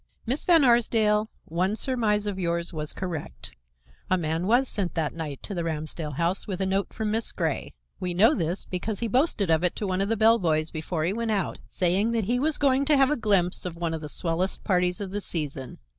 [0.25, 3.51] Miss Van Arsdale, one surmise of yours was correct.
[4.09, 7.31] A man was sent that night to the Ramsdell house with a note from Miss
[7.31, 7.75] Grey.
[7.99, 11.03] We know this because he boasted of it to one of the bell boys before
[11.03, 14.01] he went out, saying that he was going to have a glimpse of one of
[14.01, 15.77] the swellest parties of the season.